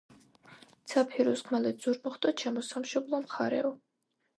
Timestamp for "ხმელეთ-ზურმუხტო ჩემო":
1.51-2.67